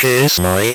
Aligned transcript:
Kiss 0.00 0.40
my 0.40 0.74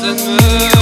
Kapat 0.00 0.16
etme 0.20 0.79